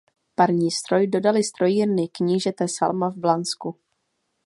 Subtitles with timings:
[0.35, 3.79] Parní stroj dodaly Strojírny knížete Salma v Blansku.